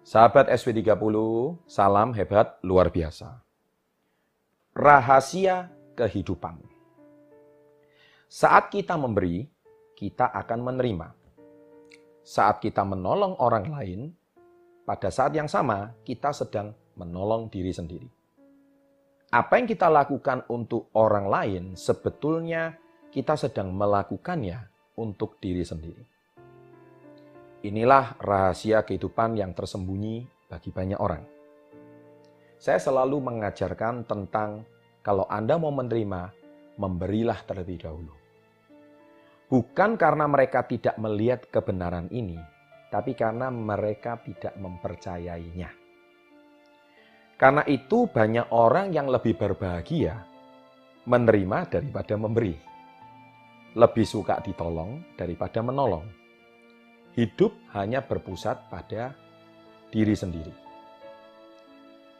[0.00, 0.96] Sahabat SP30,
[1.68, 3.36] salam hebat luar biasa.
[4.72, 6.56] Rahasia kehidupan.
[8.24, 9.44] Saat kita memberi,
[9.92, 11.08] kita akan menerima.
[12.24, 14.00] Saat kita menolong orang lain,
[14.88, 18.08] pada saat yang sama kita sedang menolong diri sendiri.
[19.30, 22.72] Apa yang kita lakukan untuk orang lain, sebetulnya
[23.12, 24.64] kita sedang melakukannya
[24.96, 26.09] untuk diri sendiri.
[27.60, 31.20] Inilah rahasia kehidupan yang tersembunyi bagi banyak orang.
[32.56, 34.64] Saya selalu mengajarkan tentang
[35.04, 36.32] kalau Anda mau menerima,
[36.80, 38.16] memberilah terlebih dahulu.
[39.52, 42.40] Bukan karena mereka tidak melihat kebenaran ini,
[42.88, 45.68] tapi karena mereka tidak mempercayainya.
[47.36, 50.16] Karena itu banyak orang yang lebih berbahagia
[51.04, 52.56] menerima daripada memberi.
[53.76, 56.20] Lebih suka ditolong daripada menolong
[57.18, 59.14] hidup hanya berpusat pada
[59.90, 60.54] diri sendiri.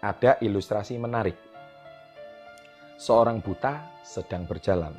[0.03, 1.37] Ada ilustrasi menarik.
[3.01, 4.93] Seorang buta sedang berjalan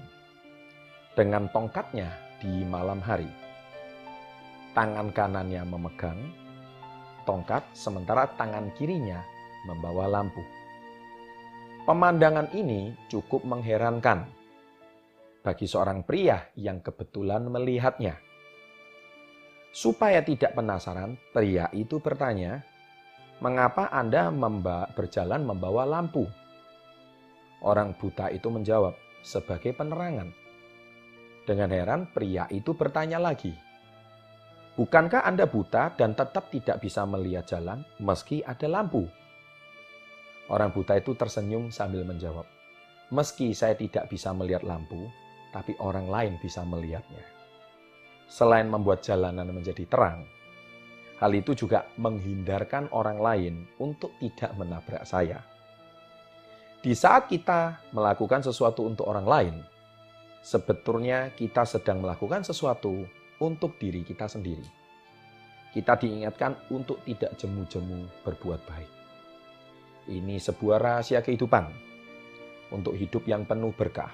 [1.14, 3.30] dengan tongkatnya di malam hari.
[4.72, 6.20] Tangan kanannya memegang
[7.28, 9.22] tongkat, sementara tangan kirinya
[9.68, 10.42] membawa lampu.
[11.86, 14.26] Pemandangan ini cukup mengherankan
[15.42, 18.31] bagi seorang pria yang kebetulan melihatnya.
[19.72, 22.60] Supaya tidak penasaran, pria itu bertanya,
[23.40, 26.28] "Mengapa Anda memba berjalan membawa lampu?"
[27.64, 30.28] Orang buta itu menjawab, "Sebagai penerangan."
[31.48, 33.56] Dengan heran, pria itu bertanya lagi,
[34.76, 39.08] "Bukankah Anda buta dan tetap tidak bisa melihat jalan meski ada lampu?"
[40.52, 42.44] Orang buta itu tersenyum sambil menjawab,
[43.08, 45.08] "Meski saya tidak bisa melihat lampu,
[45.56, 47.41] tapi orang lain bisa melihatnya."
[48.32, 50.24] Selain membuat jalanan menjadi terang,
[51.20, 55.44] hal itu juga menghindarkan orang lain untuk tidak menabrak saya.
[56.80, 59.56] Di saat kita melakukan sesuatu untuk orang lain,
[60.40, 63.04] sebetulnya kita sedang melakukan sesuatu
[63.44, 64.64] untuk diri kita sendiri.
[65.76, 68.92] Kita diingatkan untuk tidak jemu-jemu berbuat baik.
[70.08, 71.68] Ini sebuah rahasia kehidupan
[72.72, 74.12] untuk hidup yang penuh berkah,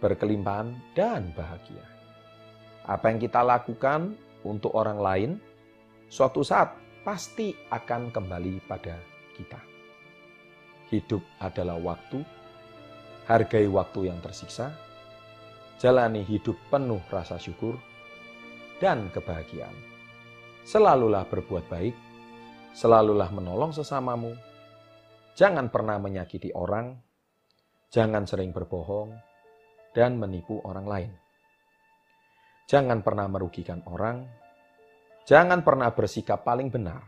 [0.00, 1.95] berkelimpahan, dan bahagia.
[2.86, 4.14] Apa yang kita lakukan
[4.46, 5.30] untuk orang lain,
[6.06, 6.70] suatu saat
[7.02, 8.94] pasti akan kembali pada
[9.34, 9.58] kita.
[10.94, 12.22] Hidup adalah waktu,
[13.26, 14.70] hargai waktu yang tersiksa,
[15.82, 17.74] jalani hidup penuh rasa syukur
[18.78, 19.74] dan kebahagiaan.
[20.62, 21.94] Selalulah berbuat baik,
[22.70, 24.30] selalulah menolong sesamamu,
[25.34, 26.94] jangan pernah menyakiti orang,
[27.90, 29.10] jangan sering berbohong,
[29.90, 31.25] dan menipu orang lain.
[32.66, 34.26] Jangan pernah merugikan orang.
[35.22, 36.98] Jangan pernah bersikap paling benar.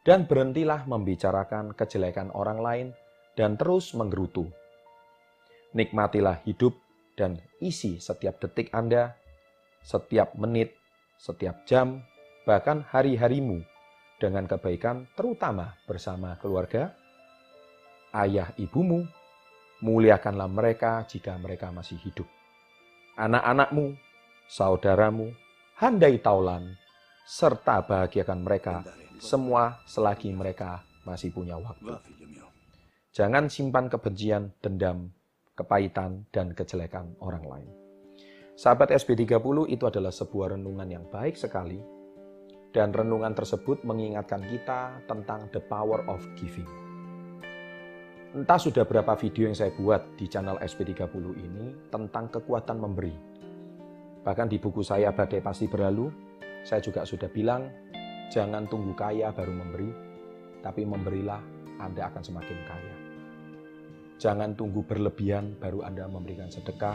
[0.00, 2.86] Dan berhentilah membicarakan kejelekan orang lain
[3.36, 4.48] dan terus menggerutu.
[5.76, 6.74] Nikmatilah hidup
[7.14, 9.12] dan isi setiap detik Anda,
[9.84, 10.74] setiap menit,
[11.20, 12.02] setiap jam,
[12.48, 13.62] bahkan hari-harimu
[14.18, 16.96] dengan kebaikan terutama bersama keluarga,
[18.16, 19.06] ayah ibumu,
[19.84, 22.26] muliakanlah mereka jika mereka masih hidup.
[23.18, 23.94] Anak-anakmu,
[24.48, 25.30] saudaramu,
[25.78, 26.74] handai taulan,
[27.26, 28.82] serta bahagiakan mereka
[29.22, 31.94] semua selagi mereka masih punya waktu.
[33.14, 35.14] Jangan simpan kebencian, dendam,
[35.54, 37.70] kepahitan, dan kejelekan orang lain.
[38.58, 41.78] Sahabat SB30 itu adalah sebuah renungan yang baik sekali
[42.74, 46.68] dan renungan tersebut mengingatkan kita tentang the power of giving.
[48.32, 53.31] Entah sudah berapa video yang saya buat di channel SB30 ini tentang kekuatan memberi
[54.22, 56.06] Bahkan di buku saya Badai Pasti Berlalu,
[56.62, 57.66] saya juga sudah bilang,
[58.30, 59.90] jangan tunggu kaya baru memberi,
[60.62, 61.42] tapi memberilah
[61.82, 62.96] Anda akan semakin kaya.
[64.22, 66.94] Jangan tunggu berlebihan baru Anda memberikan sedekah,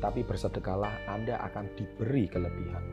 [0.00, 2.84] tapi bersedekahlah Anda akan diberi kelebihan.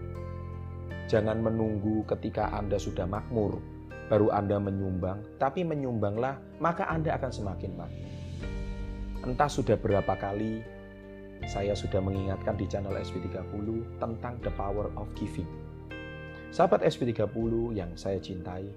[1.07, 3.63] Jangan menunggu ketika Anda sudah makmur,
[4.11, 8.11] baru Anda menyumbang, tapi menyumbanglah, maka Anda akan semakin makmur.
[9.31, 10.80] Entah sudah berapa kali
[11.49, 13.67] saya sudah mengingatkan di channel SP30
[13.97, 15.47] tentang the power of giving.
[16.51, 18.67] Sahabat SP30 yang saya cintai,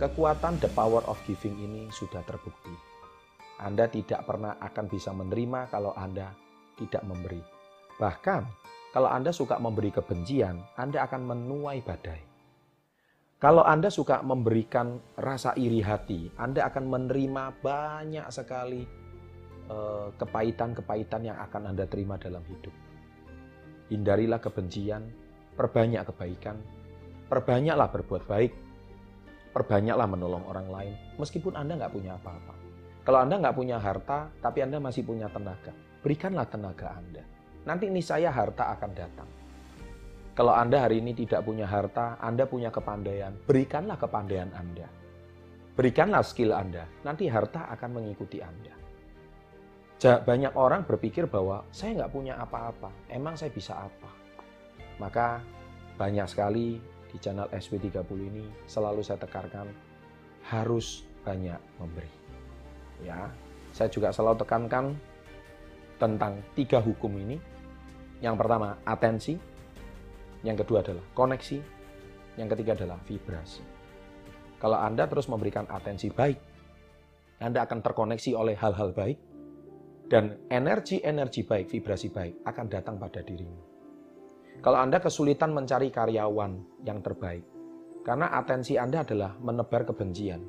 [0.00, 2.72] kekuatan the power of giving ini sudah terbukti.
[3.58, 6.30] Anda tidak pernah akan bisa menerima kalau Anda
[6.78, 7.42] tidak memberi.
[7.98, 8.42] Bahkan,
[8.94, 12.22] kalau Anda suka memberi kebencian, Anda akan menuai badai.
[13.38, 18.82] Kalau Anda suka memberikan rasa iri hati, Anda akan menerima banyak sekali
[20.16, 22.72] kepahitan-kepahitan yang akan Anda terima dalam hidup.
[23.92, 25.04] Hindarilah kebencian,
[25.56, 26.56] perbanyak kebaikan,
[27.28, 28.52] perbanyaklah berbuat baik.
[29.52, 32.54] perbanyaklah menolong orang lain, meskipun Anda nggak punya apa-apa.
[33.02, 35.72] Kalau Anda nggak punya harta, tapi Anda masih punya tenaga,
[36.04, 37.26] berikanlah tenaga Anda.
[37.66, 39.28] Nanti saya harta akan datang.
[40.38, 44.86] Kalau Anda hari ini tidak punya harta, Anda punya kepandaian, berikanlah kepandaian Anda.
[45.74, 48.70] Berikanlah skill Anda, nanti harta akan mengikuti Anda.
[49.98, 54.10] Banyak orang berpikir bahwa saya nggak punya apa-apa, emang saya bisa apa?
[55.02, 55.42] Maka
[55.98, 56.78] banyak sekali
[57.10, 59.66] di channel SW30 ini selalu saya tekankan
[60.46, 62.10] harus banyak memberi.
[63.02, 63.26] Ya,
[63.74, 64.94] saya juga selalu tekankan
[65.98, 67.42] tentang tiga hukum ini.
[68.22, 69.34] Yang pertama, atensi.
[70.46, 71.58] Yang kedua adalah koneksi.
[72.38, 73.62] Yang ketiga adalah vibrasi.
[74.62, 76.38] Kalau Anda terus memberikan atensi baik,
[77.42, 79.18] Anda akan terkoneksi oleh hal-hal baik,
[80.08, 83.60] dan energi-energi baik, vibrasi baik akan datang pada dirimu.
[84.58, 87.44] Kalau Anda kesulitan mencari karyawan yang terbaik,
[88.02, 90.42] karena atensi Anda adalah menebar kebencian,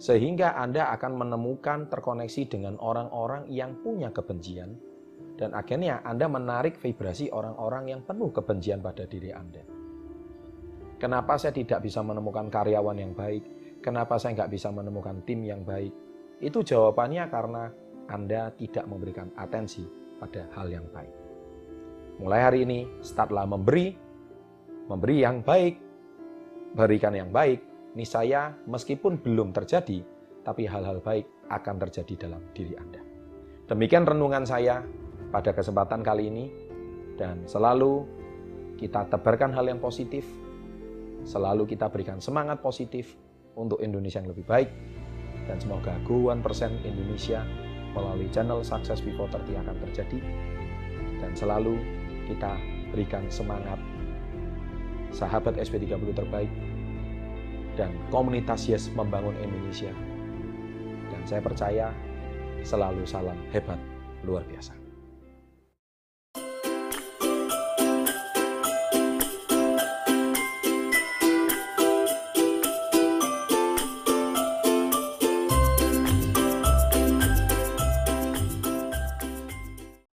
[0.00, 4.74] sehingga Anda akan menemukan terkoneksi dengan orang-orang yang punya kebencian,
[5.38, 9.62] dan akhirnya Anda menarik vibrasi orang-orang yang penuh kebencian pada diri Anda.
[10.98, 13.42] Kenapa saya tidak bisa menemukan karyawan yang baik?
[13.82, 15.90] Kenapa saya nggak bisa menemukan tim yang baik?
[16.38, 17.70] Itu jawabannya karena
[18.10, 19.86] Anda tidak memberikan atensi
[20.18, 21.14] pada hal yang baik.
[22.22, 23.94] Mulai hari ini, startlah memberi,
[24.86, 25.74] memberi yang baik,
[26.78, 27.62] berikan yang baik.
[27.92, 30.00] Niscaya meskipun belum terjadi,
[30.46, 33.04] tapi hal-hal baik akan terjadi dalam diri Anda.
[33.68, 34.80] Demikian renungan saya
[35.28, 36.46] pada kesempatan kali ini,
[37.20, 38.08] dan selalu
[38.80, 40.24] kita tebarkan hal yang positif,
[41.28, 43.12] selalu kita berikan semangat positif
[43.60, 44.72] untuk Indonesia yang lebih baik,
[45.44, 46.40] dan semoga Go 1%
[46.88, 47.44] Indonesia
[47.92, 50.18] melalui channel Success Before 30 akan terjadi,
[51.20, 51.78] dan selalu
[52.26, 52.56] kita
[52.92, 53.78] berikan semangat
[55.12, 56.50] sahabat SP30 terbaik
[57.76, 59.92] dan komunitas Yes membangun Indonesia.
[61.12, 61.86] Dan saya percaya
[62.64, 63.80] selalu salam hebat
[64.24, 64.81] luar biasa.